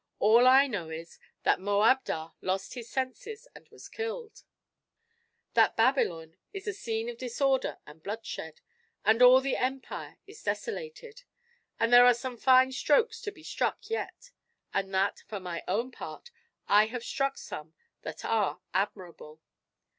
"All 0.17 0.47
I 0.47 0.65
know 0.65 0.89
is, 0.89 1.19
that 1.43 1.59
Moabdar 1.59 2.33
lost 2.41 2.73
his 2.73 2.89
senses 2.89 3.47
and 3.53 3.67
was 3.69 3.87
killed; 3.87 4.41
that 5.53 5.75
Babylon 5.77 6.37
is 6.53 6.65
a 6.67 6.73
scene 6.73 7.07
of 7.07 7.19
disorder 7.19 7.77
and 7.85 8.01
bloodshed; 8.01 8.61
that 9.05 9.21
all 9.21 9.41
the 9.41 9.55
empire 9.57 10.17
is 10.25 10.41
desolated; 10.41 11.21
that 11.77 11.91
there 11.91 12.07
are 12.07 12.15
some 12.15 12.35
fine 12.35 12.71
strokes 12.71 13.21
to 13.21 13.31
be 13.31 13.43
struck 13.43 13.91
yet; 13.91 14.31
and 14.73 14.91
that, 14.91 15.19
for 15.27 15.39
my 15.39 15.63
own 15.67 15.91
part, 15.91 16.31
I 16.67 16.87
have 16.87 17.03
struck 17.03 17.37
some 17.37 17.75
that 18.01 18.25
are 18.25 18.59
admirable." 18.73 19.39